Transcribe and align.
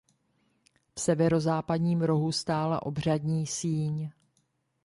V 0.95 0.99
severozápadním 1.01 2.01
rohu 2.01 2.31
stála 2.31 2.85
obřadní 2.85 3.47
síň. 3.47 4.11